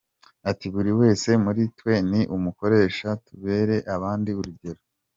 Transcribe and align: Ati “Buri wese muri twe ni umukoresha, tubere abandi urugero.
Ati 0.49 0.65
“Buri 0.73 0.91
wese 0.99 1.29
muri 1.43 1.61
twe 1.77 1.93
ni 2.09 2.21
umukoresha, 2.35 3.07
tubere 3.27 3.75
abandi 3.95 4.29
urugero. 4.39 4.81